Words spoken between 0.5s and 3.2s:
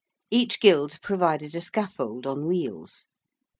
Guild provided a scaffold on wheels.